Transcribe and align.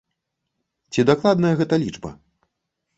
Ці 0.97 1.07
дакладная 1.11 1.55
гэта 1.63 1.75
лічба? 1.87 2.09